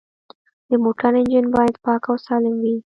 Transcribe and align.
د 0.69 0.71
موټر 0.83 1.11
انجن 1.19 1.45
باید 1.55 1.75
پاک 1.85 2.01
او 2.09 2.15
سالم 2.25 2.55
وي. 2.63 2.75